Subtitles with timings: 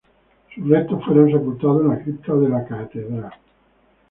[0.55, 3.33] Sus restos fueron sepultados en la cripta de la Catedral.